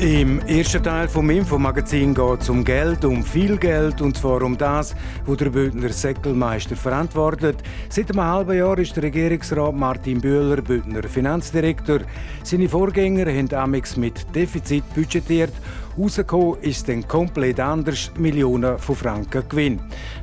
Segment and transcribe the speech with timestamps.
[0.00, 4.56] Im ersten Teil vom Infomagazin geht es um Geld, um viel Geld und zwar um
[4.56, 4.94] das,
[5.26, 7.56] wo der Bündner Säckelmeister verantwortet.
[7.88, 12.02] Seit einem halben Jahr ist der Regierungsrat Martin Bühler Bündner Finanzdirektor.
[12.44, 15.52] Seine Vorgänger haben Amex mit Defizit budgetiert
[15.98, 19.80] Rausgekommen ist dann komplett anders, Millionen von Franken Gewinn.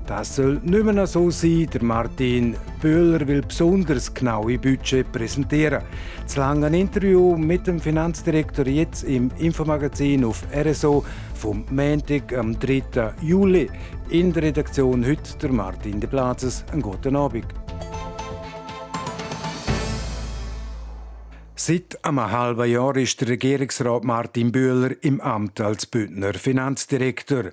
[0.07, 1.67] Das soll nicht mehr so sein.
[1.73, 5.83] Der Martin Böhler will besonders genaue Budget präsentieren.
[6.23, 11.03] Das lange Interview mit dem Finanzdirektor jetzt im Infomagazin auf RSO
[11.33, 13.13] vom Montag am 3.
[13.21, 13.69] Juli.
[14.09, 16.63] In der Redaktion heute der Martin de Plazes.
[16.71, 17.64] Einen guten Abend.
[21.67, 27.45] Seit einem halben Jahr ist der Regierungsrat Martin Bühler im Amt als Bündner Finanzdirektor.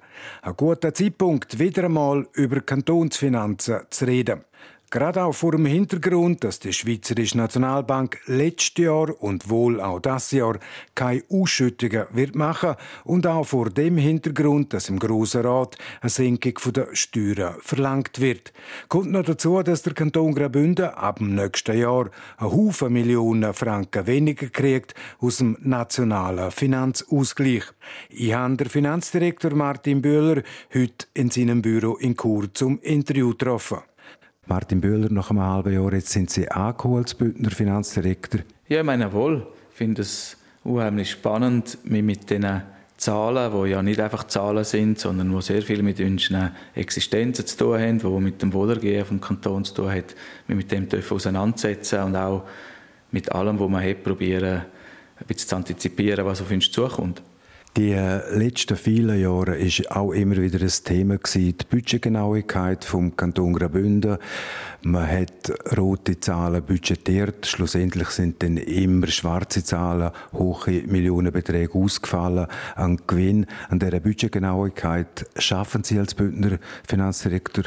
[0.43, 4.45] Ein guter Zeitpunkt, wieder einmal über Kantonsfinanzen zu reden.
[4.93, 10.33] Gerade auch vor dem Hintergrund, dass die Schweizerische Nationalbank letztes Jahr und wohl auch das
[10.33, 10.59] Jahr
[10.95, 16.73] keine Ausschüttungen wird machen und auch vor dem Hintergrund, dass im Grossen Rat eine Senkung
[16.75, 18.53] der Steuern verlangt wird.
[18.89, 24.07] Kommt noch dazu, dass der Kanton Graubünden ab dem nächsten Jahr einen Haufen Millionen Franken
[24.07, 27.65] weniger kriegt aus dem nationalen Finanzausgleich.
[28.11, 30.43] Ich habe den Finanzdirektor Martin Böhler
[30.75, 33.79] heute in seinem Büro in Chur zum Interview getroffen.
[34.53, 38.41] Martin Böhler, nach einem halben Jahr, jetzt sind Sie angeholt als Bündner Finanzdirektor.
[38.69, 39.47] Ja, ich meine wohl.
[39.71, 42.61] Ich finde es unheimlich spannend, mich mit diesen
[42.99, 47.57] Zahlen, die ja nicht einfach Zahlen sind, sondern die sehr viel mit unseren Existenzen zu
[47.57, 50.15] tun haben, die mit dem Wohlergehen vom Kanton zu tun hat,
[50.47, 52.43] mich mit dem auseinandersetzen und auch
[53.11, 54.67] mit allem, was man hat, probieren,
[55.17, 57.23] ein bisschen zu antizipieren, was auf uns zukommt.
[57.75, 63.55] Die letzten vielen Jahre ist auch immer wieder ein Thema gewesen, die Budgetgenauigkeit vom Kanton
[63.55, 64.19] Graubünden.
[64.83, 67.47] Man hat rote Zahlen budgetiert.
[67.47, 73.47] Schlussendlich sind dann immer schwarze Zahlen, hohe Millionenbeträge ausgefallen an Gewinn.
[73.71, 77.65] An dieser Budgetgenauigkeit schaffen Sie als Bündner Finanzdirektor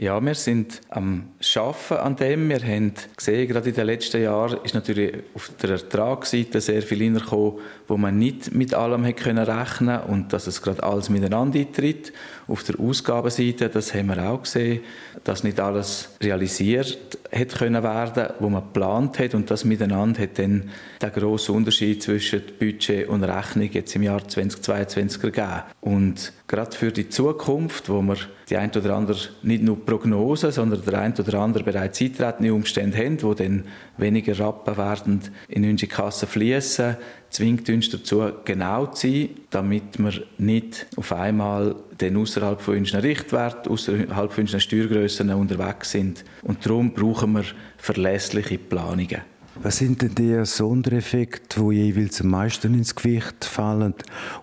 [0.00, 2.48] ja, wir sind am Schaffen an dem.
[2.48, 6.98] Wir haben gesehen, gerade in den letzten Jahren ist natürlich auf der Ertragsseite sehr viel
[6.98, 11.58] hineingekommen, wo man nicht mit allem hätte können rechnen und dass es gerade alles miteinander
[11.58, 12.12] eintritt.
[12.48, 14.80] Auf der Ausgabenseite, das haben wir auch gesehen,
[15.22, 20.38] dass nicht alles realisiert hätte können werden, wo man geplant hat und das miteinander hat
[20.38, 20.70] dann
[21.02, 25.62] den grossen Unterschied zwischen Budget und Rechnung jetzt im Jahr 2022 ergeben.
[25.82, 28.16] Und gerade für die Zukunft, wo wir
[28.48, 32.96] die ein oder andere nicht nur Prognosen, sondern der ein oder andere bereits eintretende Umstände
[32.96, 33.64] haben, wo dann
[33.98, 36.96] weniger Rappen werden in unsere Kasse fließen,
[37.30, 43.00] zwingt uns dazu, genau zu sein, damit wir nicht auf einmal dann außerhalb von unseren
[43.00, 46.24] Richtwerten, außerhalb von unseren Steuergrössen unterwegs sind.
[46.42, 47.44] Und darum brauchen wir
[47.76, 49.22] verlässliche Planungen.
[49.60, 53.94] Was sind denn die Sondereffekte, die jeweils am meisten ins Gewicht fallen?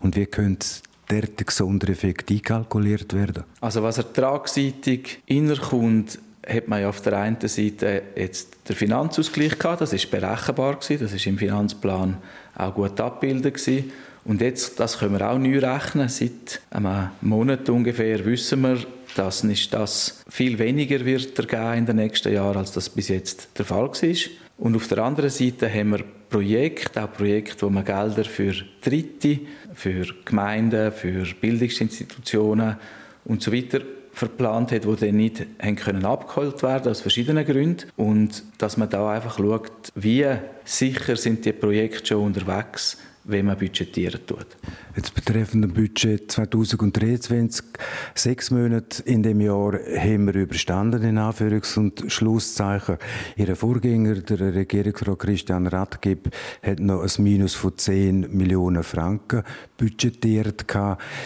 [0.02, 0.68] Und wie könnte
[1.10, 3.44] der Sondereffekt einkalkuliert werden?
[3.62, 9.82] Also was ertragsseitig innerkommt, hat man ja auf der einen Seite jetzt den Finanzausgleich gehabt,
[9.82, 12.18] das ist berechenbar gewesen, das ist im Finanzplan
[12.58, 13.92] auch gut abgebildet gewesen.
[14.24, 18.80] Und jetzt, das können wir auch neu rechnen, seit einem Monat ungefähr wissen wir,
[19.16, 23.66] dass nicht das viel weniger wird in den nächsten Jahren, als das bis jetzt der
[23.66, 24.16] Fall war.
[24.58, 29.40] Und auf der anderen Seite haben wir Projekte, auch Projekte, wo man Gelder für Dritte,
[29.74, 32.78] für Gemeinden, für Bildungsinstitutionen
[33.26, 33.82] und so weiter
[34.16, 38.90] verplant hat, die dann nicht haben können abgeholt werden aus verschiedenen Gründen und dass man
[38.90, 40.26] da einfach schaut, wie
[40.64, 44.48] sicher sind die Projekte schon unterwegs wenn man budgetieren tut.
[44.96, 47.66] Jetzt betreffend dem Budget 2023,
[48.14, 52.98] sechs Monate in dem Jahr haben wir überstanden, in Anführungs- und Schlusszeichen.
[53.36, 59.44] Ihr Vorgänger, der Regierungsrat Christian Radgeb, hat noch ein Minus von 10 Millionen Franken
[59.78, 60.66] budgetiert.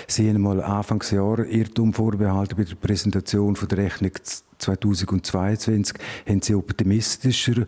[0.07, 4.13] Sie haben mal Anfangsjahr Irrtum vorbehalten bei der Präsentation von der Rechnung
[4.57, 5.95] 2022
[6.27, 7.67] haben Sie optimistischer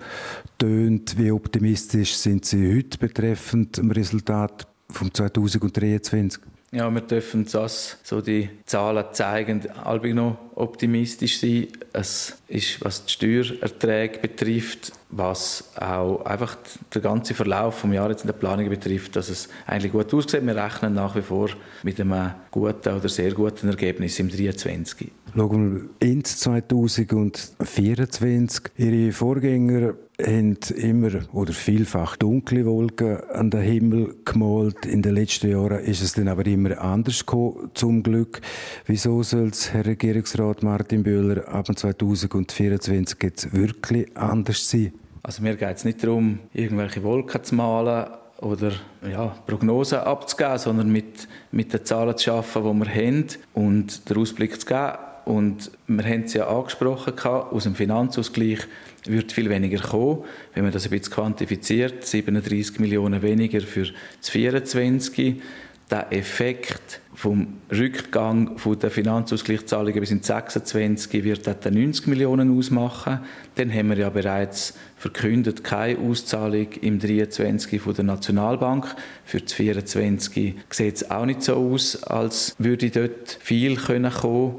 [0.57, 1.17] tönt.
[1.17, 6.41] Wie optimistisch sind Sie heute betreffend dem Resultat von 2023?
[6.73, 11.67] Ja, wir dürfen das, so die Zahlen zeigen, albig noch optimistisch sein.
[11.91, 16.55] Es ist, was die Steuererträge betrifft, was auch einfach
[16.95, 20.45] den ganzen Verlauf vom Jahr jetzt in der Planung betrifft, dass es eigentlich gut aussieht.
[20.45, 21.49] Wir rechnen nach wie vor
[21.83, 25.11] mit einem guten oder sehr guten Ergebnis im 2023.
[25.35, 28.71] Schauen wir ins 2024.
[28.77, 29.95] Ihre Vorgänger
[30.25, 34.85] haben immer oder vielfach dunkle Wolken an den Himmel gemalt.
[34.85, 38.41] In den letzten Jahren ist es dann aber immer anders gekommen, zum Glück.
[38.85, 44.93] Wieso soll es, Herr Regierungsrat Martin Böhler, ab 2024 jetzt wirklich anders sein?
[45.23, 48.07] Also mir geht es nicht darum, irgendwelche Wolken zu malen
[48.39, 48.71] oder
[49.07, 54.17] ja, Prognosen abzugeben, sondern mit, mit den Zahlen zu arbeiten, die wir haben und den
[54.17, 54.93] Ausblick zu geben.
[55.25, 58.59] Und wir haben es ja angesprochen, aus dem Finanzausgleich
[59.05, 60.23] wird viel weniger kommen.
[60.53, 63.87] Wenn man das ein bisschen quantifiziert, 37 Millionen weniger für
[64.21, 65.41] 2024.
[65.89, 73.19] Der Effekt vom Rückgang der Finanzausgleichszahlungen bis ins 26 wird etwa 90 Millionen ausmachen.
[73.55, 78.95] Dann haben wir ja bereits verkündet, keine Auszahlung im 23 von der Nationalbank.
[79.25, 84.55] Für das 24 sieht es auch nicht so aus, als würde dort viel kommen können.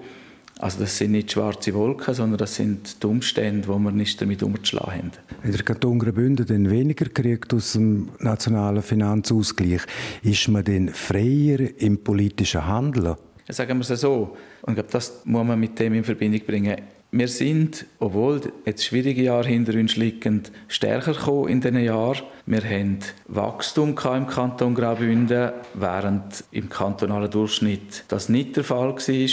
[0.62, 4.44] Also das sind nicht schwarze Wolken, sondern das sind die Umstände, die wir nicht damit
[4.44, 5.10] umzuschlagen haben.
[5.42, 9.80] Wenn der Kanton Graubünden dann weniger kriegt aus dem nationalen Finanzausgleich,
[10.22, 13.16] ist man dann freier im politischen Handeln?
[13.48, 14.36] Sagen wir es so.
[14.62, 16.76] Und ich glaube, das muss man mit dem in Verbindung bringen.
[17.14, 22.22] Wir sind, obwohl jetzt schwierige Jahre hinter uns liegen, stärker gekommen in diesen Jahren.
[22.46, 29.28] Wir haben Wachstum im Kanton Graubünden, während im kantonalen Durchschnitt das nicht der Fall war.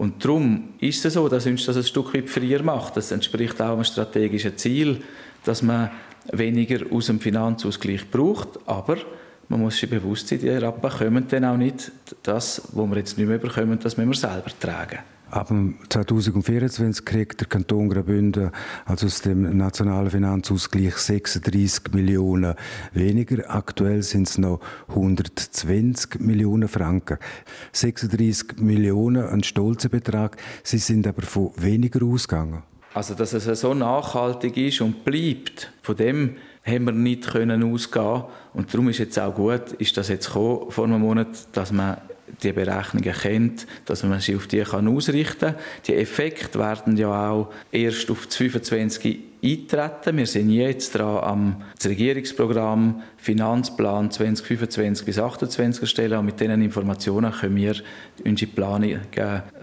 [0.00, 2.96] Und darum ist es so, dass uns das ein Stück weit freier macht.
[2.96, 5.02] Das entspricht auch einem strategischen Ziel,
[5.42, 5.90] dass man
[6.30, 8.98] weniger aus dem Finanzausgleich braucht, aber
[9.48, 11.90] man muss sich bewusst sein, die Rappen kommen dann auch nicht
[12.22, 15.00] das, was wir jetzt nicht mehr bekommen, das müssen wir selber tragen.
[15.34, 18.52] Ab 2024 kriegt der Kanton Graubünden
[18.84, 22.54] also aus dem nationalen Finanzausgleich 36 Millionen
[22.92, 23.52] weniger.
[23.52, 24.60] Aktuell sind es noch
[24.90, 27.18] 120 Millionen Franken.
[27.72, 30.36] 36 Millionen, ein stolzer Betrag.
[30.62, 32.62] Sie sind aber von weniger ausgegangen.
[32.94, 38.22] Also, dass es so nachhaltig ist und bleibt, von dem haben wir nicht können ausgehen
[38.52, 41.96] und darum ist jetzt auch gut, ist das jetzt gekommen vor einem Monat, dass man
[42.42, 45.62] die Berechnungen kennt, dass man sich auf die kann ausrichten kann.
[45.86, 50.16] Die Effekte werden ja auch erst auf 25 eintreten.
[50.16, 56.62] Wir sind jetzt dran am das Regierungsprogramm Finanzplan 2025 bis 2028 erstellen und mit diesen
[56.62, 57.74] Informationen können wir
[58.24, 59.00] unsere Planungen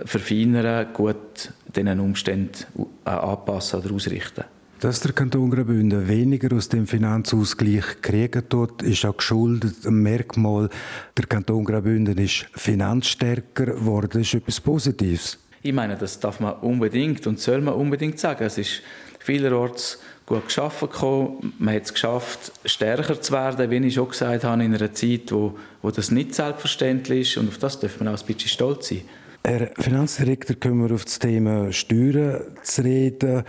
[0.06, 2.65] verfeinern, gut diesen Umständen
[3.06, 4.44] anpassen oder ausrichten.
[4.81, 10.71] Dass der Kanton Graubünden weniger aus dem Finanzausgleich kriegen tut, ist auch geschuldet am Merkmal,
[11.15, 14.21] der Kanton Graubünden ist finanzstärker geworden.
[14.21, 15.37] Ist etwas Positives.
[15.61, 18.43] Ich meine, das darf man unbedingt und soll man unbedingt sagen.
[18.43, 18.81] Es ist
[19.19, 21.53] vielerorts gut geschaffen gekommen.
[21.59, 25.31] Man hat es geschafft, stärker zu werden, wie ich schon gesagt habe, in einer Zeit,
[25.31, 27.37] wo, wo das nicht selbstverständlich ist.
[27.37, 29.01] Und auf das dürfen wir auch ein bisschen stolz sein.
[29.43, 33.43] Herr Finanzdirektor, kommen wir auf das Thema Steuern zu reden.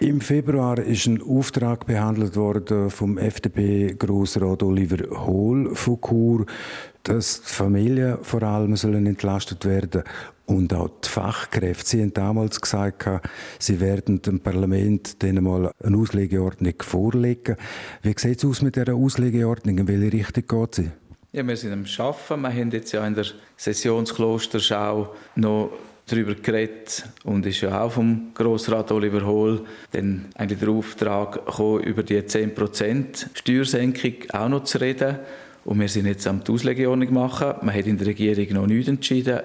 [0.00, 6.46] Im Februar ist ein Auftrag behandelt worden vom FDP-Grossrat Oliver Hohl von Chur,
[7.02, 10.04] dass die Familien vor allem sollen entlastet werden
[10.46, 11.88] und auch die Fachkräfte.
[11.88, 13.08] Sie haben damals gesagt,
[13.58, 17.56] sie werden dem Parlament dann mal eine Auslegeordnung vorlegen.
[18.02, 19.78] Wie sieht es aus mit dieser Auslegeordnung?
[19.78, 20.90] In welche Richtung geht sie?
[21.32, 22.40] Ja, wir sind am Arbeiten.
[22.40, 25.72] Wir haben jetzt ja in der Sessionsklosterschau noch
[26.08, 31.82] darüber geredet und ist ja auch vom Grossrat Oliver Hohl dann eigentlich der Auftrag gekommen,
[31.84, 35.18] über die 10% Steuersenkung auch noch zu reden.
[35.64, 37.54] Und wir sind jetzt am die Auslegeordnung machen.
[37.62, 39.40] Man hat in der Regierung noch nicht entschieden,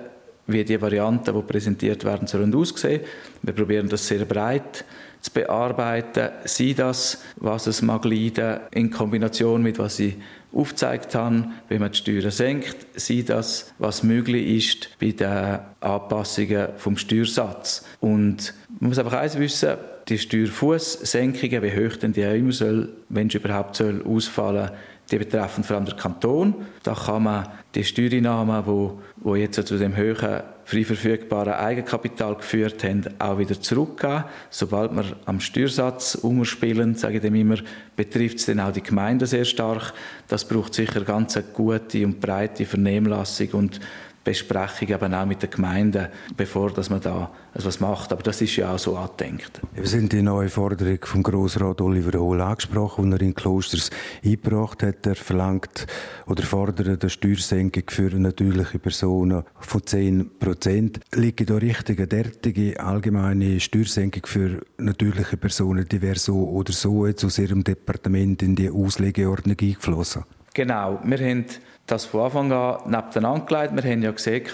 [0.47, 3.01] wie die Varianten, die präsentiert werden, sollen aussehen.
[3.41, 4.85] Wir probieren das sehr breit
[5.21, 6.29] zu bearbeiten.
[6.45, 10.15] Sei das, was es mag leiden, in Kombination mit was ich
[10.53, 16.69] aufgezeigt habe, wenn man die Steuern senkt, sei das, was möglich ist bei den Anpassungen
[16.77, 17.85] vom Steuersatz.
[17.99, 22.89] Und man muss einfach eins wissen, die Steuerfußsenkungen, wie hoch denn die auch immer soll,
[23.09, 24.69] wenn es überhaupt soll, ausfallen
[25.11, 26.55] die betreffen vor allem den Kanton.
[26.83, 32.83] Da kann man die Steuereinnahmen, die, die jetzt zu dem hohen frei verfügbaren Eigenkapital geführt
[32.83, 34.25] haben, auch wieder zurückgeben.
[34.49, 37.57] Sobald wir am Steuersatz umspielen, sage ich dem immer,
[37.95, 39.93] betrifft es dann auch die Gemeinden sehr stark.
[40.27, 43.79] Das braucht sicher ganz eine gute und breite Vernehmlassung und
[44.23, 48.11] Besprechung eben auch mit den Gemeinden, bevor dass man da etwas macht.
[48.13, 49.59] Aber das ist ja auch so angedenkt.
[49.73, 53.89] Wir sind die neue Forderung vom Grossrat Oliver Hohl angesprochen, die er in Klosters
[54.23, 55.05] eingebracht hat.
[55.05, 55.87] Er verlangt
[56.25, 60.99] oder fordert eine Steuersenkung für natürliche Personen von 10 Prozent.
[61.13, 67.05] Liegt da richtig eine derartige allgemeine Steuersenkung für natürliche Personen, die wäre so oder so
[67.05, 70.23] jetzt aus Ihrem Departement in die Auslegeordnung eingeflossen?
[70.53, 71.45] Genau, wir haben
[71.87, 73.75] das von Anfang an nebeneinander gelegt.
[73.75, 74.45] Wir haben ja gesehen,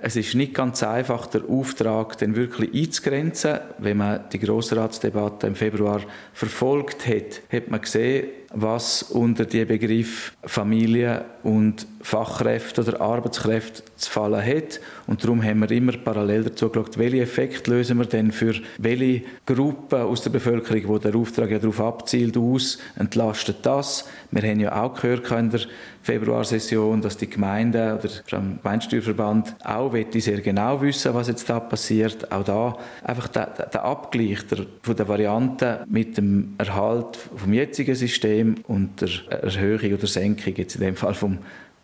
[0.00, 3.60] es ist nicht ganz einfach, den Auftrag dann wirklich einzugrenzen.
[3.78, 6.00] Wenn man die Grossratsdebatte im Februar
[6.32, 14.10] verfolgt hat, hat man gesehen, was unter die Begriff Familie und Fachkräfte oder Arbeitskräfte zu
[14.10, 14.80] fallen hat.
[15.06, 19.22] Und darum haben wir immer parallel dazu geschaut, welche Effekte lösen wir denn für welche
[19.46, 24.08] Gruppen aus der Bevölkerung, wo der Auftrag ja darauf abzielt, aus, entlastet das.
[24.30, 25.60] Wir haben ja auch gehört in der
[26.02, 32.30] Februarsession, dass die Gemeinden oder der Gemeindesteuerverband auch sehr genau wissen, was jetzt da passiert.
[32.32, 37.94] Auch da einfach der, der Abgleich der, von der Variante mit dem Erhalt vom jetzigen
[37.94, 41.38] System und der Erhöhung oder Senkung jetzt in dem Fall vom,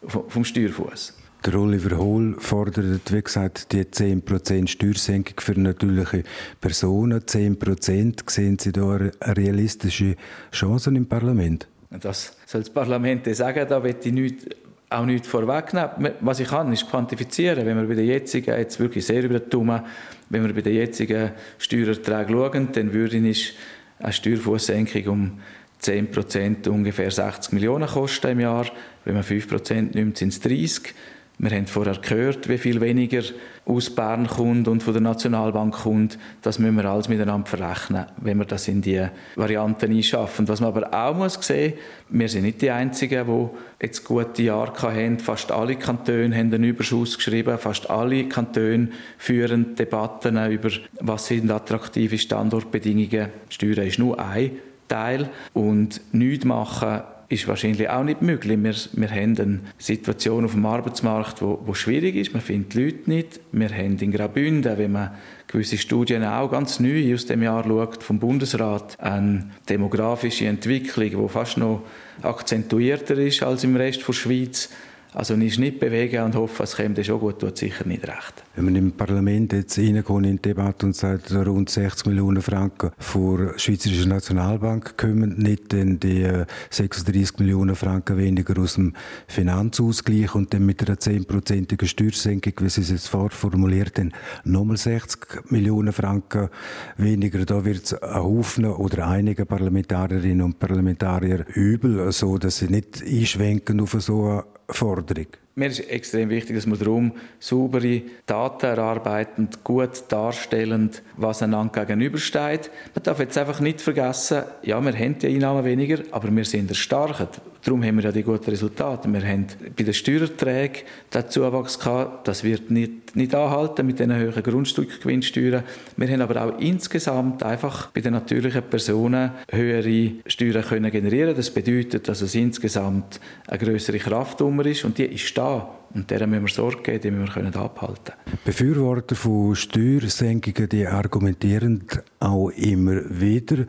[0.07, 1.15] vom Steuerfuß.
[1.47, 6.25] Der Oliver Hohl fordert, wie gesagt, die 10% Steuersenkung für natürliche
[6.61, 7.21] Personen.
[7.21, 10.17] 10% sehen Sie da realistische
[10.53, 11.69] Chancen im Parlament?
[11.91, 14.57] Das soll das Parlament sagen, da will ich nicht,
[14.91, 16.15] auch nichts vorwegnehmen.
[16.21, 17.65] Was ich kann, ist quantifizieren.
[17.67, 19.83] Wenn wir bei den jetzigen, jetzt wirklich sehr übertrieben,
[20.29, 23.57] wenn wir bei den jetzigen Steuererträgen schauen, dann würde ich
[23.99, 25.39] eine Steuerfußsenkung um
[25.83, 28.67] 10% ungefähr 60 Millionen kosten im Jahr.
[29.05, 30.95] Wenn man 5% nimmt, sind es 30.
[31.41, 33.23] Wir haben vorher gehört, wie viel weniger
[33.65, 36.19] aus Bern kommt und von der Nationalbank kommt.
[36.43, 40.49] Das müssen wir alles miteinander verrechnen, wenn wir das in die Varianten einschaffen.
[40.49, 41.75] Was man aber auch muss sehen,
[42.09, 45.21] wir sind nicht die Einzigen, die jetzt gute Jahre haben.
[45.21, 47.57] Fast alle Kantone haben einen Überschuss geschrieben.
[47.57, 53.29] Fast alle Kantone führen Debatten über, was sind attraktive Standortbedingungen.
[53.49, 58.59] Steuern ist nur ein Teil und nichts machen ist wahrscheinlich auch nicht möglich.
[58.63, 62.33] Wir, wir haben eine Situation auf dem Arbeitsmarkt, wo, wo schwierig ist.
[62.33, 63.41] Man findet die Leute nicht.
[63.53, 65.11] Wir haben in Graubünden, wenn man
[65.47, 71.29] gewisse Studien auch ganz neu aus dem Jahr schaut, vom Bundesrat, eine demografische Entwicklung, die
[71.29, 71.83] fast noch
[72.23, 74.71] akzentuierter ist als im Rest der Schweiz.
[75.15, 78.45] Also nicht, nicht bewegen und hoffen, es kommt schon gut, tut sicher nicht recht.
[78.55, 82.91] Wenn man im Parlament jetzt reinkommt in die Debatte und sagt, rund 60 Millionen Franken
[82.99, 86.29] vor der Schweizerischen Nationalbank kommen, nicht denn die
[86.71, 88.93] 36 äh, Millionen Franken weniger aus dem
[89.29, 94.13] Finanzausgleich und dann mit einer 10-prozentigen Steuersenkung, wie Sie es jetzt vorformuliert haben,
[94.45, 96.49] nochmal 60 Millionen Franken
[96.97, 97.45] weniger.
[97.47, 103.03] Da wird es ein Haufen oder einige Parlamentarierinnen und Parlamentarier übel, so dass sie nicht
[103.03, 105.27] einschwenken auf so eine Forderung.
[105.55, 112.71] Mir ist extrem wichtig, dass wir darum saubere Daten erarbeiten, gut darstellend, was einander gegenübersteht.
[112.95, 116.71] Man darf jetzt einfach nicht vergessen, ja, wir haben die Einnahmen weniger, aber wir sind
[116.71, 117.41] erstarkt.
[117.65, 119.13] Darum haben wir ja die guten Resultate.
[119.13, 119.47] Wir haben
[119.77, 122.29] bei den Steuererträgen den Zuwachs gehabt.
[122.29, 125.65] Das wird nicht, nicht anhalten mit den hohen Grundstückgewinnsteuern.
[125.97, 131.35] Wir haben aber auch insgesamt einfach bei den natürlichen Personen höhere Steuern können generieren.
[131.35, 135.69] Das bedeutet, dass es insgesamt eine größere Kraft ist und die ist da.
[135.99, 138.39] Und deren müssen wir Sorge geben, die müssen wir abhalten können.
[138.45, 141.89] Befürworter von Steuersenkungen die argumentieren
[142.21, 143.67] auch immer wieder,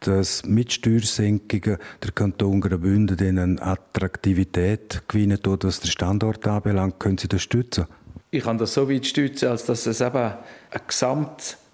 [0.00, 6.98] dass mit Steuersenkungen der Kanton Graubünden eine Attraktivität gewinnen tut, was den Standort anbelangt.
[6.98, 7.84] Können Sie das stützen?
[8.30, 10.80] Ich kann das so weit stützen, als dass es eben ein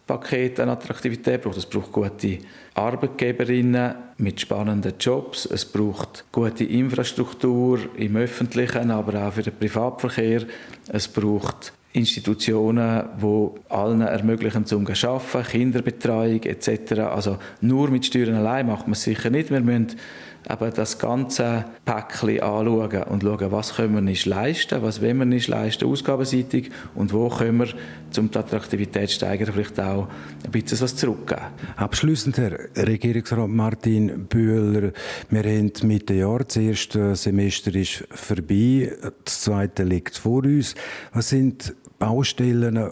[0.07, 1.57] Gesamtpaket an Attraktivität braucht.
[1.57, 2.39] Es braucht gute
[2.75, 5.47] Arbeitgeberinnen mit spannenden Jobs.
[5.47, 10.43] Es braucht gute Infrastruktur im öffentlichen, aber auch für den Privatverkehr.
[10.89, 16.93] Es braucht Institutionen, die allen ermöglichen, zu arbeiten, Kinderbetreuung etc.
[17.01, 19.51] Also nur mit Steuern allein macht man es sicher nicht.
[19.51, 19.97] Wir müssen
[20.49, 25.25] eben das ganze Päckchen anschauen und schauen, was können wir nicht leisten, was wollen wir
[25.25, 27.69] nicht leisten, ausgabenseitig und wo können wir,
[28.19, 30.09] um die Attraktivität zu steigern, vielleicht auch
[30.45, 31.43] ein bisschen was zurückgeben.
[31.77, 34.93] Abschließend, Herr Regierungsrat Martin Bühler,
[35.31, 38.93] wir haben Mitte Jahr, das erste Semester ist vorbei,
[39.25, 40.75] das zweite liegt vor uns.
[41.13, 42.91] Was sind Baustellen,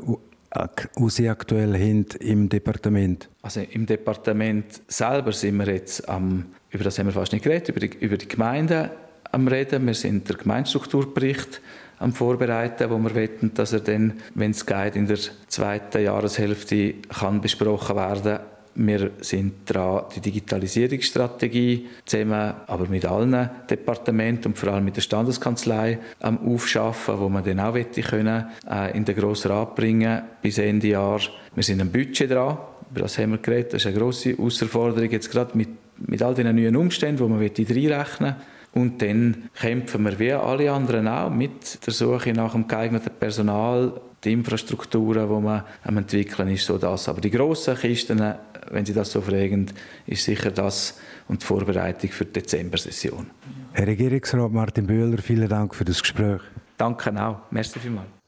[0.98, 3.28] die Sie aktuell haben im Departement?
[3.42, 7.68] Also im Departement selber sind wir jetzt am, über das haben wir fast nicht geredet,
[7.68, 8.90] über die, über die Gemeinden
[9.32, 9.86] am reden.
[9.86, 11.60] Wir sind der Gemeindestrukturbericht
[11.98, 16.94] am Vorbereiten, wo wir wetten, dass er dann, wenn es geht, in der zweiten Jahreshälfte
[17.08, 18.40] kann besprochen werden
[18.74, 25.02] wir sind dran, die Digitalisierungsstrategie zusammen, aber mit allen Departementen und vor allem mit der
[25.02, 30.58] Standeskanzlei am Aufschaffen, wo man dann auch können, äh, in den Grossen Rat bringen bis
[30.58, 31.20] Ende Jahr.
[31.54, 32.58] Wir sind am Budget dran,
[32.90, 33.74] über das haben wir geredet.
[33.74, 35.68] Das ist eine grosse Herausforderung jetzt gerade mit,
[36.06, 38.82] mit all den neuen Umständen, die man reinrechnen will.
[38.82, 44.00] Und dann kämpfen wir wie alle anderen auch mit der Suche nach dem geeigneten Personal,
[44.22, 47.08] die Infrastrukturen, die man am entwickeln ist so das.
[47.08, 48.22] Aber die grossen Kisten,
[48.70, 49.66] wenn Sie das so fragen,
[50.06, 53.26] ist sicher das und die Vorbereitung für die Dezember-Session.
[53.72, 56.40] Herr Regierungsrat Martin Böhler, vielen Dank für das Gespräch.
[56.76, 57.38] Danke auch.
[57.50, 58.19] Merci vielmals.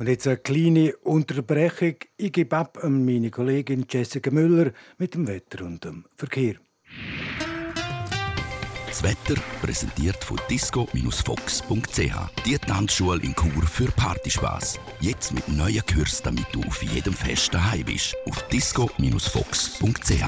[0.00, 1.96] Und jetzt eine kleine Unterbrechung.
[2.16, 6.54] Ich gebe ab an meine Kollegin Jessica Müller mit dem Wetter und dem Verkehr.
[8.86, 12.44] Das Wetter präsentiert von disco-fox.ch.
[12.46, 14.80] Die Tanzschule in Chur für Partyspaß.
[15.00, 18.16] Jetzt mit neuen Kursen, damit du auf jedem Fest daheim bist.
[18.24, 20.24] Auf disco-fox.ch.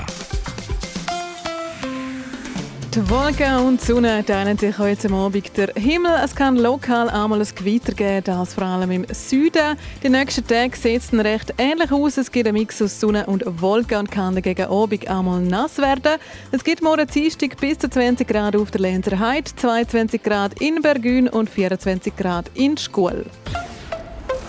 [2.94, 6.12] Die Wolken und die Sonne teilen sich heute Abend der Himmel.
[6.22, 9.78] Es kann lokal einmal ein Gewitter geben, das vor allem im Süden.
[10.02, 12.18] Die nächsten Tage sieht es recht ähnlich aus.
[12.18, 16.20] Es gibt einen Mix aus Sonne und Wolken und kann gegen Abend einmal nass werden.
[16.50, 20.82] Es gibt morgen Dienstag bis zu 20 Grad auf der Lenzer Heide, 22 Grad in
[20.82, 23.24] Bergün und 24 Grad in Schkuhl.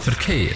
[0.02, 0.52] Verkehr.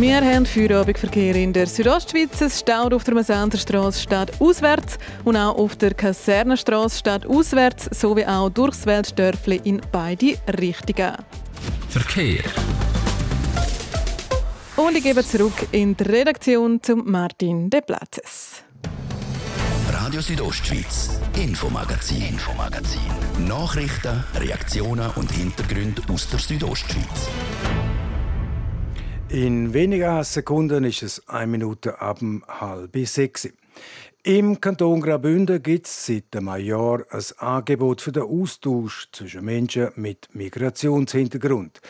[0.00, 2.40] Wir haben Feierabendverkehr in der Südostschweiz.
[2.40, 8.24] Es staut auf der Mesanderstraße statt auswärts und auch auf der Kasernenstraße statt auswärts sowie
[8.24, 11.16] auch durchs Weltdörfli in beide Richtungen.
[11.90, 12.42] Verkehr.
[14.76, 18.62] Und ich gebe zurück in die Redaktion zum Martin De Platzes.
[19.92, 23.02] Radio Südostschweiz, Infomagazin, Infomagazin.
[23.46, 27.28] Nachrichten, Reaktionen und Hintergründe aus der Südostschweiz.
[29.32, 32.18] In weniger Sekunden ist es eine Minute ab
[32.48, 33.48] halb sechs.
[34.22, 39.92] Im Kanton Graubünden gibt es seit einem Jahr ein Angebot für den Austausch zwischen Menschen
[39.94, 41.80] mit Migrationshintergrund.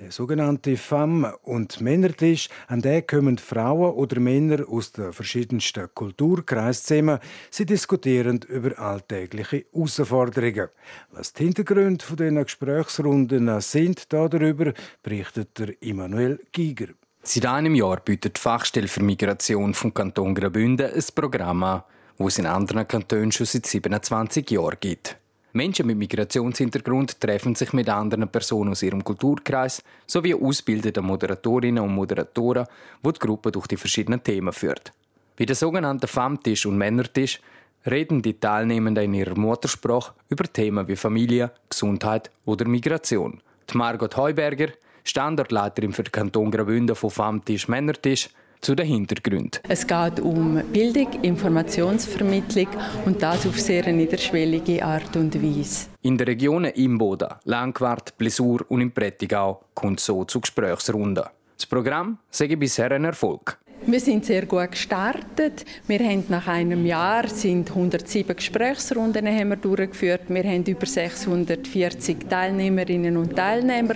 [0.00, 6.82] Der sogenannte Femme- und Männertisch, an den kommen Frauen oder Männer aus den verschiedensten Kulturkreisen
[6.86, 7.20] zusammen.
[7.52, 10.70] Sie diskutieren über alltägliche Herausforderungen.
[11.12, 14.72] Was die Hintergründe dieser Gesprächsrunden sind, darüber
[15.04, 16.88] berichtet der Immanuel Giger.
[17.28, 21.82] Seit einem Jahr bietet die Fachstelle für Migration vom Kanton Graubünden ein Programm an,
[22.18, 25.16] das es in anderen Kantonen schon seit 27 Jahren gibt.
[25.52, 31.96] Menschen mit Migrationshintergrund treffen sich mit anderen Personen aus ihrem Kulturkreis sowie ausbildete Moderatorinnen und
[31.96, 32.68] Moderatoren,
[33.04, 34.92] die die Gruppe durch die verschiedenen Themen führt.
[35.36, 37.40] Bei der sogenannten Femtisch und Männertisch
[37.90, 43.40] reden die Teilnehmenden in ihrer Muttersprache über Themen wie Familie, Gesundheit oder Migration.
[43.68, 44.68] Die Margot Heuberger,
[45.08, 48.28] Standortleiterin für den Kanton Graubünden von Famtisch Männertisch,
[48.60, 49.60] zu den Hintergründen.
[49.68, 52.68] Es geht um Bildung, Informationsvermittlung
[53.04, 55.86] und das auf sehr niederschwellige Art und Weise.
[56.02, 61.24] In den Regionen Imboda, Langquart, Blessur und im Prättigau kommt so zu Gesprächsrunden.
[61.56, 63.58] Das Programm sei bisher ein Erfolg.
[63.88, 65.64] Wir sind sehr gut gestartet.
[65.86, 70.22] Wir haben nach einem Jahr sind 107 Gesprächsrunden haben wir durchgeführt.
[70.26, 73.94] Wir haben über 640 Teilnehmerinnen und Teilnehmer,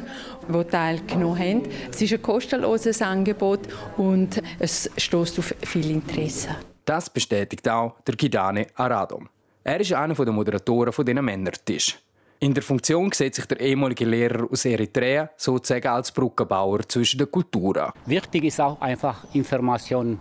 [0.49, 1.63] die teilgenommen haben.
[1.91, 3.63] Es ist ein kostenloses Angebot
[3.97, 6.51] und es stößt auf viel Interesse.
[6.85, 9.29] Das bestätigt auch der Gidane Aradom.
[9.65, 11.99] Er ist einer der Moderatoren von diesen Männertisch.
[12.43, 17.31] In der Funktion sieht sich der ehemalige Lehrer aus Eritrea sozusagen als Brückenbauer zwischen den
[17.31, 17.93] Kulturen.
[18.07, 20.19] Wichtig ist auch einfach Information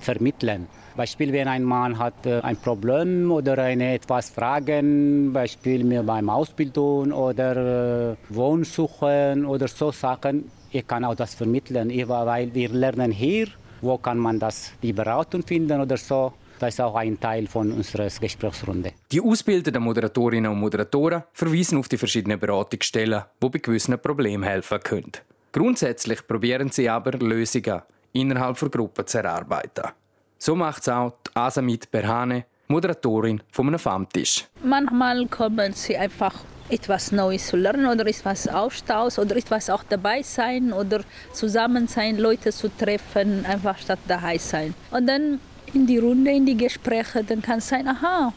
[0.00, 0.66] vermitteln.
[0.94, 6.28] Beispiel, wenn ein Mann hat äh, ein Problem oder eine etwas fragen, Beispiel mir beim
[6.28, 13.10] Ausbildung oder äh, Wohnsuchen oder so Sachen, ich kann auch das vermitteln, weil wir lernen
[13.10, 13.48] hier,
[13.80, 16.34] wo kann man das die Beratung finden oder so.
[16.64, 18.92] Das ist auch ein Teil von unserer Gesprächsrunde.
[19.12, 24.80] Die ausgebildeten Moderatorinnen und Moderatoren verweisen auf die verschiedenen Beratungsstellen, die bei gewissen Problemen helfen
[24.80, 25.12] können.
[25.52, 27.82] Grundsätzlich probieren sie aber Lösungen
[28.14, 29.90] innerhalb der Gruppe zu erarbeiten.
[30.38, 34.46] So macht es auch die Asamit Berhane, Moderatorin von einem Famtisch.
[34.62, 36.34] Manchmal kommen sie einfach
[36.70, 41.02] etwas Neues zu lernen oder etwas austauschen oder etwas auch dabei sein oder
[41.34, 44.74] zusammen sein, Leute zu treffen, einfach statt daheim sein.
[44.90, 45.40] Und dann
[45.74, 48.32] in die Runde, in die Gespräche, dann kann es sein, aha,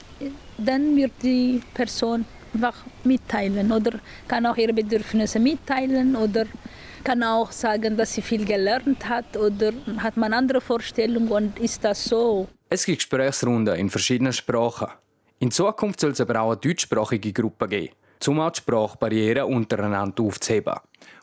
[0.57, 6.45] dann wird die Person einfach mitteilen oder kann auch ihre Bedürfnisse mitteilen oder
[7.03, 11.83] kann auch sagen, dass sie viel gelernt hat oder hat man andere Vorstellungen und ist
[11.83, 12.47] das so.
[12.69, 14.89] Es gibt Gesprächsrunden in verschiedenen Sprachen.
[15.39, 17.93] In Zukunft soll es aber auch eine deutschsprachige Gruppe geben,
[18.27, 20.73] um auch die Sprachbarrieren untereinander aufzuheben.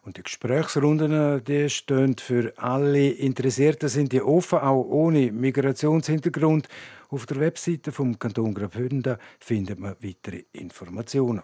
[0.04, 6.68] Und die Gesprächsrunden die stehen für alle Interessierten, sind die offen, auch ohne Migrationshintergrund.
[7.08, 11.42] Auf der Webseite vom Kanton Graubünden findet man weitere Informationen.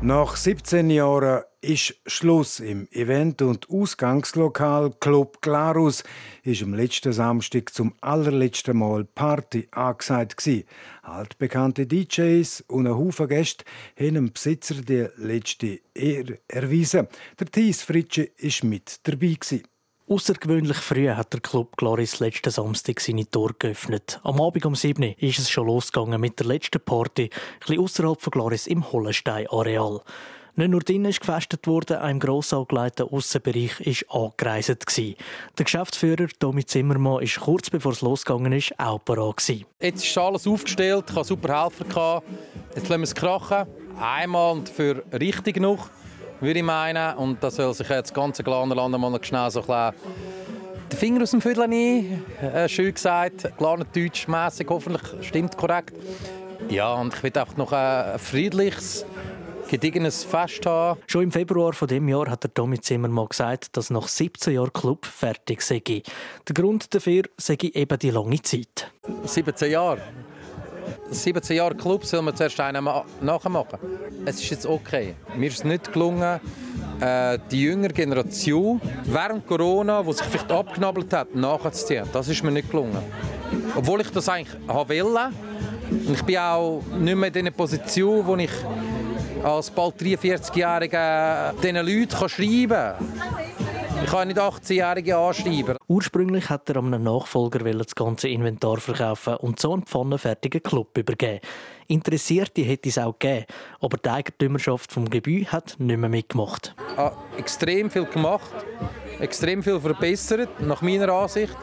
[0.00, 6.04] Nach 17 Jahren ist Schluss im Event- und Ausgangslokal Club Glarus.
[6.44, 10.64] Ist am letzten Samstag zum allerletzten Mal Party angesagt gsi.
[11.02, 13.64] Altbekannte DJs und ein Haufen Gäste
[13.98, 17.08] haben dem Besitzer die letzte Ehre erwiesen.
[17.40, 19.64] Der Thies Fritsche ist mit dabei gsi.
[20.08, 24.20] Außergewöhnlich früh hat der Club Gloris letzten Samstag seine Tore geöffnet.
[24.22, 27.80] Am Abend um 7 Uhr ist es schon losgegangen mit der letzten Party, ein bisschen
[27.80, 30.00] außerhalb von Gloris im Hollenstein-Areal.
[30.58, 34.96] Nicht nur drinnen ist gefestet worden, auch im gross angelegten Aussenbereich war angereist.
[34.96, 39.46] Der Geschäftsführer Tommy Zimmermann war kurz bevor es losgegangen ist auch parat.
[39.46, 42.22] Jetzt ist alles aufgestellt, ich hatte super Helfer.
[42.74, 43.66] Jetzt lassen wir es krachen.
[44.00, 45.90] Einmal und für richtig noch
[46.40, 47.18] würde ich meinen.
[47.18, 49.92] Und da soll sich jetzt das ganze Glanerland mal schnell so ein
[50.90, 52.24] den Finger aus dem Viertel nehmen.
[52.40, 55.94] Äh, schön gesagt, Deutsch mässig hoffentlich stimmt korrekt.
[56.70, 59.04] Ja, und ich will einfach noch ein friedliches,
[59.68, 61.00] gediegenes Fest haben.
[61.06, 64.72] Schon im Februar von dem Jahr hat der Tommy Zimmermann gesagt, dass nach 17 Jahren
[64.72, 65.82] Club fertig sei.
[65.86, 68.90] Der Grund dafür sei eben die lange Zeit.
[69.24, 70.00] 17 Jahre?
[71.10, 72.84] 17 Jahre Club soll man zuerst einen
[73.20, 73.78] nachmachen.
[74.24, 75.14] Es ist jetzt okay.
[75.36, 76.40] Mir ist es nicht gelungen,
[77.00, 82.06] äh, die jüngere Generation während Corona, die sich vielleicht abgenabelt hat, nachzuziehen.
[82.12, 82.98] Das ist mir nicht gelungen.
[83.74, 85.30] Obwohl ich das eigentlich wollte.
[85.90, 88.50] Und ich bin auch nicht mehr in der Position, wo ich
[89.42, 93.36] als bald 43-Jähriger diesen Leuten schreiben kann.
[94.04, 95.76] Ich kann nicht 18-Jährige anschreiben.
[95.88, 101.40] Ursprünglich hat er einem Nachfolger das ganze Inventar verkaufen und so einen pfannenfertigen Club übergeben.
[101.88, 103.46] Interessierte hätte es auch gegeben,
[103.80, 106.74] aber die Eigentümerschaft vom Gebäude hat nicht mehr mitgemacht.
[106.96, 108.50] Ah, extrem viel gemacht,
[109.18, 111.56] extrem viel verbessert, nach meiner Ansicht.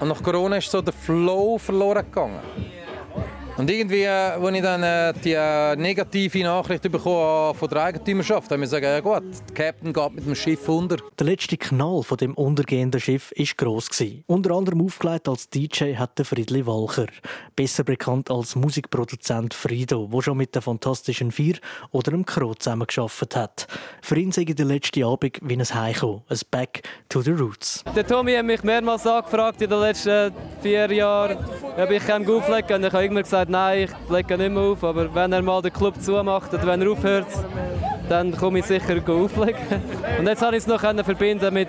[0.00, 2.40] Und nach Corona ist so der Flow verloren gegangen.
[3.58, 8.52] Und irgendwie, als äh, ich dann äh, die äh, negative Nachricht bekommen von der Eigentümerschaft,
[8.52, 10.98] haben wir gesagt, ja gut, der Captain geht mit dem Schiff unter.
[11.18, 13.88] Der letzte Knall von dem untergehenden Schiff war gross.
[14.28, 17.06] Unter anderem aufgelegt als DJ hat der Friedli Walcher,
[17.56, 21.56] besser bekannt als Musikproduzent Frido, der schon mit den Fantastischen Vier
[21.90, 23.66] oder dem Crow zusammengearbeitet hat.
[24.02, 27.82] Für ihn sei der letzte Abend wie ein Heimkommen, ein Back to the Roots.
[27.96, 31.38] Der Tommy hat mich mehrmals angefragt in den letzten vier Jahren,
[31.76, 32.82] ob ich auflegen kann.
[32.82, 34.84] Und ich habe immer gesagt, gesagt, nein, ich lege nicht mehr auf.
[34.84, 37.26] Aber wenn er mal den Club zumacht oder wenn er aufhört,
[38.08, 39.82] dann komme ich sicher auflegen.
[40.18, 41.68] Und jetzt habe ich es noch verbinden mit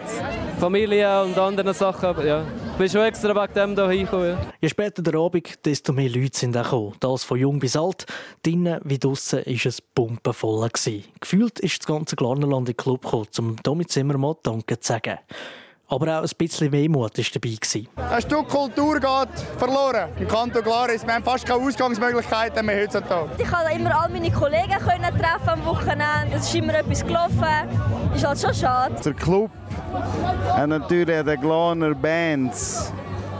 [0.60, 2.06] Familie und anderen Sachen.
[2.06, 4.30] Aber ja, ich bin schon extra wegen dem hier hingekommen.
[4.30, 4.38] Ja.
[4.62, 6.94] Je später der Abend, desto mehr Leute sind gekommen.
[7.00, 8.06] Das von jung bis alt.
[8.44, 10.70] Drinnen wie draussen war es pumpenvoll.
[11.20, 15.20] Gefühlt ist das ganze Glarnerland in den Club gekommen, um Tommy Zimmermann Danke zu sagen.
[15.92, 17.58] Aber auch ein bisschen Wehmut war dabei.
[18.16, 20.10] Ein Stück Kultur geht verloren.
[20.20, 21.04] Im Kanton Glaris.
[21.06, 23.30] Wir haben fast keine Ausgangsmöglichkeiten mehr heutzutage.
[23.40, 26.36] Ich konnte immer all meine Kollegen treffen am Wochenende.
[26.36, 27.44] Es ist immer etwas gelaufen.
[28.16, 28.96] Ist halt schon schade.
[29.04, 29.50] Der Club
[30.54, 32.94] hat natürlich den Glaner Bands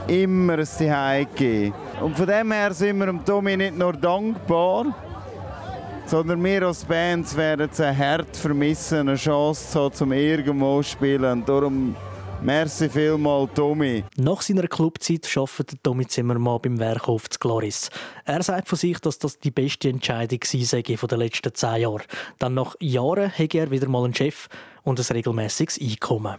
[0.08, 1.74] immer ein Zuhause gegeben.
[2.00, 4.86] Und von dem her sind wir dem Tommy nicht nur dankbar,
[6.06, 10.90] sondern wir als Bands werden es hart vermissen, eine Chance zu haben, zum irgendwo zu
[10.90, 11.30] spielen.
[11.30, 11.94] Und darum
[12.42, 14.02] Merci vielmals, Tommy.
[14.16, 17.90] Nach seiner Clubzeit arbeitet Tommy Zimmermann beim Werkhof zu Gloris.
[18.24, 22.02] Er sagt von sich, dass das die beste Entscheidung sei von den letzten zehn Jahren.
[22.38, 24.48] Dann nach Jahren hätte er wieder mal einen Chef
[24.84, 26.38] und ein regelmäßiges Einkommen.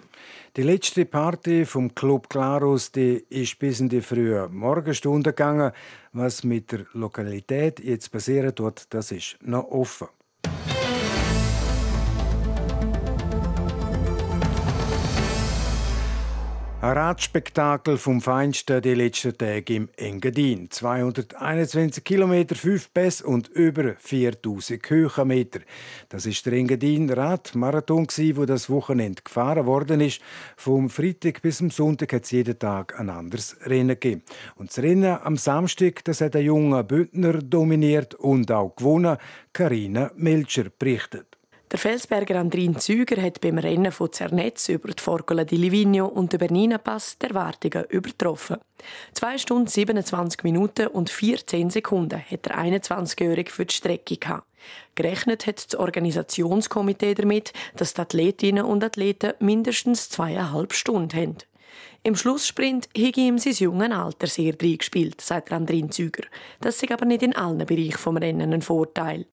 [0.57, 5.71] Die letzte Party vom Club Clarus die ist bis in die frühe Morgenstunde gegangen.
[6.13, 10.07] Was mit der Lokalität jetzt passieren wird, das ist noch offen.
[16.83, 20.71] Ein Radspektakel vom Feinsten die letzten Tage im Engadin.
[20.71, 25.59] 221 Kilometer, 5 Pässe und über 4000 Höhenmeter.
[26.09, 30.21] Das ist der Engadin Radmarathon, wo das Wochenende gefahren worden ist.
[30.57, 34.23] Vom Freitag bis zum Sonntag hat es jeden Tag ein anderes Rennen gegeben.
[34.55, 39.17] Und das Rennen am Samstag, das hat der junge Bündner dominiert und auch gewonnen.
[39.53, 41.30] Karina Melcher berichtet.
[41.71, 46.33] Der Felsberger Andrin Züger hat beim Rennen von Zernetz über die Forgola di Livigno und
[46.33, 48.57] den Bernina Pass die Erwartungen übertroffen.
[49.13, 54.45] 2 Stunden 27 Minuten und 14 Sekunden hat der 21-Jährige für die Strecke gehabt.
[54.95, 61.37] Gerechnet hat das Organisationskomitee damit, dass die Athletinnen und Athleten mindestens zweieinhalb Stunden haben.
[62.03, 66.23] Im Schlusssprint habe ihm sein junges Alter sehr reingespielt, sagt Andrin Züger.
[66.59, 69.25] Das ist aber nicht in allen Bereichen vom Rennen ein Vorteil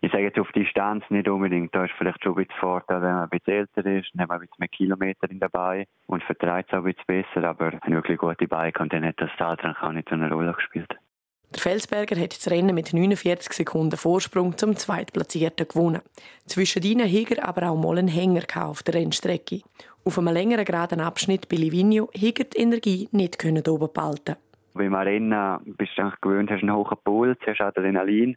[0.00, 1.74] ich sage jetzt auf Distanz nicht unbedingt.
[1.74, 4.28] Da ist vielleicht schon ein bisschen Vorteil, wenn man ein bisschen älter ist, dann hat
[4.28, 7.48] man ein bisschen mehr Kilometer dabei und vertreibt es auch ein bisschen besser.
[7.48, 10.52] Aber wenn wirklich gute Bike und dann hat das Alter auch nicht so eine Rolle
[10.52, 10.94] gespielt.
[11.54, 16.02] Der Felsberger hat das Rennen mit 49 Sekunden Vorsprung zum Zweitplatzierten gewonnen.
[16.44, 19.62] Zwischen ihnen hing er aber auch mal einen Hänger auf der Rennstrecke.
[20.04, 24.36] Auf einem längeren geraden Abschnitt bei Livigno hing die Energie nicht oben behalten.
[24.74, 28.36] Beim Rennen bist du gewöhnt, hast einen hohen Puls, hast Adrenalin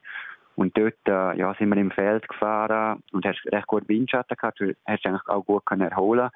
[0.59, 4.59] und dort äh, ja, sind wir im Feld gefahren und hast recht gut Windschatten gehabt.
[4.59, 6.29] Du hast eigentlich auch gut können erholen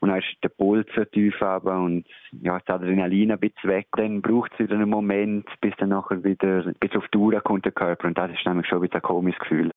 [0.00, 2.04] und dann ist der Puls so tief aber und
[2.42, 3.86] ja, das Adrenalin ein bisschen weg.
[3.96, 7.40] Dann braucht es wieder einen Moment, bis dann nachher wieder ein bisschen auf die Uhr
[7.40, 9.70] kommt der Körper und das ist nämlich schon wieder ein komisches Gefühl.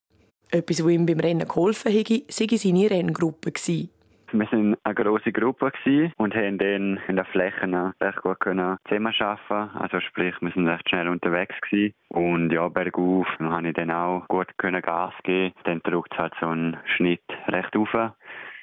[0.52, 3.90] Etwas, was ihm beim Rennen geholfen hätte, sei seine Renngruppe gewesen.
[4.34, 5.72] Wir waren eine grosse Gruppe
[6.18, 10.90] und haben dann in der Fläche recht gut zusammen arbeiten Also sprich, wir waren recht
[10.90, 11.94] schnell unterwegs gewesen.
[12.10, 15.54] Und ja, bergauf konnte ich dann auch gut Gas geben.
[15.66, 17.94] Dann drückt es halt so einen Schnitt recht auf.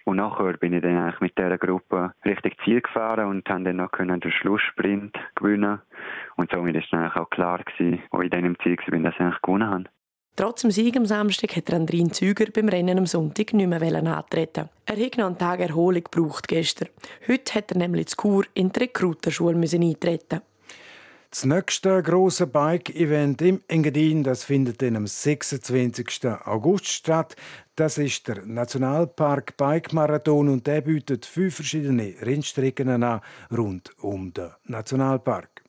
[0.07, 3.77] Und nachher bin ich dann eigentlich mit dieser Gruppe Richtung Ziel gefahren und habe dann
[3.77, 5.81] noch den Schlusssprint gewinnen.
[6.35, 9.21] Und somit war dann auch klar gewesen, wo ich dann im Ziel war, dass ich
[9.21, 9.85] eigentlich gewonnen habe.
[10.37, 13.83] Trotz dem Sieg am Samstag hat Andrin Züger beim Rennen am Sonntag nicht mehr
[14.17, 14.71] antreten.
[14.87, 16.89] Er hat noch einen Tag Erholung gebraucht gestern.
[17.29, 20.41] Heute hat er nämlich zu Kur in die Rekruterschule eintreten
[21.31, 26.27] das nächste große Bike-Event im Engadin, das findet dann am 26.
[26.45, 27.37] August statt.
[27.77, 33.21] Das ist der Nationalpark Bike Marathon und der bietet fünf verschiedene Rennstrecken an
[33.57, 35.63] rund um den Nationalpark.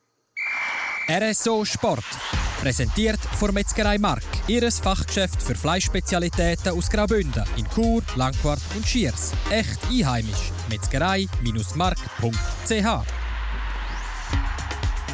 [1.07, 2.05] RSO Sport.
[2.61, 4.21] Präsentiert von Metzgerei Mark.
[4.47, 9.31] Ihres Fachgeschäft für Fleischspezialitäten aus Graubünden in Chur, Langquart und Schiers.
[9.49, 10.51] Echt einheimisch.
[10.69, 13.21] Metzgerei-mark.ch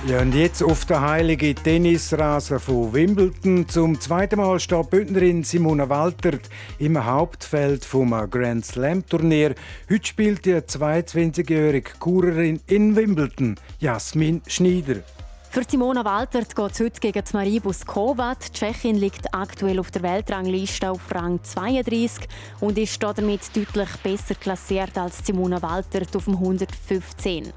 [0.06, 3.68] ja, und jetzt auf der heiligen Tennisrasen von Wimbledon.
[3.68, 9.56] Zum zweiten Mal steht Bündnerin Simona Waltert im Hauptfeld vom Grand Slam Turnier.
[9.90, 15.02] Heute spielt die 22-jährige Kurerin in Wimbledon, Jasmin Schneider.
[15.50, 18.36] Für Simona Waltert geht es heute gegen Marie Buskova.
[18.36, 22.28] Die Tschechin liegt aktuell auf der Weltrangliste auf Rang 32
[22.60, 27.52] und ist damit deutlich besser klassiert als Simona Waltert auf dem 115.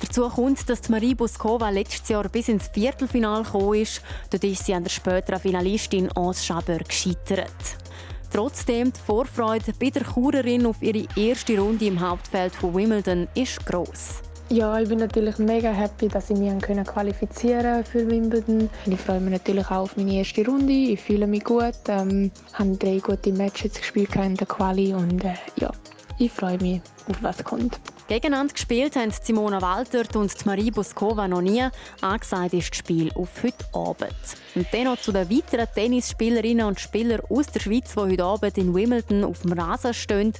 [0.00, 4.02] Dazu kommt, dass Marie Buskova letztes Jahr bis ins Viertelfinale gekommen ist.
[4.30, 7.78] Dort ist sie an der späteren Finalistin Anse Chabert gescheitert.
[8.30, 13.64] Trotzdem, die Vorfreude bei der Churerin auf ihre erste Runde im Hauptfeld von Wimbledon ist
[13.64, 14.22] gross.
[14.50, 18.70] Ja, ich bin natürlich mega happy, dass ich mich qualifizieren für Wimbledon.
[18.86, 20.72] Ich freue mich natürlich auch auf meine erste Runde.
[20.72, 21.74] Ich fühle mich gut.
[21.86, 25.70] Ähm, habe drei gute Matches gespielt in der Quali und äh, ja,
[26.18, 27.78] ich freue mich auf was kommt.
[28.08, 31.62] Gegeneinander gespielt haben Simona Waltert und Marie Boskova noch nie.
[32.00, 34.14] Angesagt ist das Spiel auf heute Abend.
[34.54, 38.56] Und dann noch zu den weiteren Tennisspielerinnen und Spielern aus der Schweiz, die heute Abend
[38.56, 40.32] in Wimbledon auf dem Rasen stehen.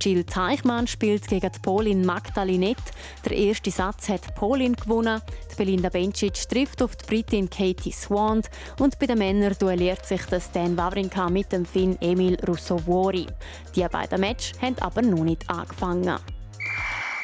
[0.00, 2.78] Jill Teichmann spielt gegen die Polin Magdalinet.
[3.24, 5.20] Der erste Satz hat Polin gewonnen.
[5.50, 8.42] Die Belinda Bencic trifft auf die Britin Katie Swan.
[8.78, 13.26] Und bei den Männern duelliert sich der Stan Wawrinka mit dem Finn Emil Russovori.
[13.74, 16.20] Die beiden Matches haben aber noch nicht angefangen.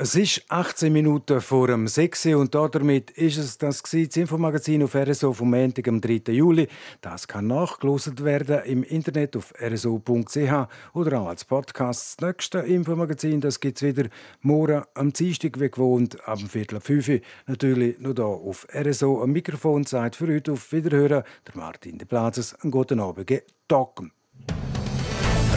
[0.00, 4.94] es ist 18 Minuten vor dem 6 und damit ist es das, das Infomagazin auf
[4.94, 6.32] RSO vom Montag, am 3.
[6.32, 6.68] Juli.
[7.00, 12.22] Das kann nachgelost werden im Internet auf rso.ch oder auch als Podcast.
[12.22, 14.08] Das nächste Infomagazin gibt es wieder
[14.40, 17.10] morgen am Dienstag, wie gewohnt, ab Viertel fünf.
[17.48, 19.20] Natürlich noch hier auf RSO.
[19.20, 22.54] Am Mikrofon sagt für heute auf Wiederhören der Martin de Plazes.
[22.62, 23.42] Einen guten Abend.
[23.66, 24.12] Talken.